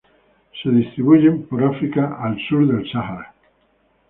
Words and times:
Se 0.63 0.67
distribuyen 0.71 1.45
por 1.45 1.63
África 1.63 2.17
al 2.19 2.35
sur 2.49 2.65
del 2.65 2.91
Sahara. 2.91 3.35